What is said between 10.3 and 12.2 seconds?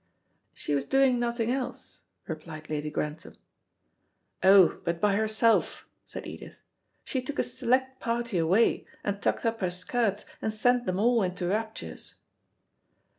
and sent them all into raptures."